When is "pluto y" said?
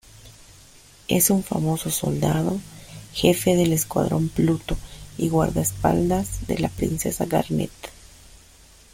4.29-5.29